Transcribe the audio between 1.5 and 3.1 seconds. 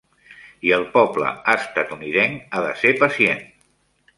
estatunidenc ha de ser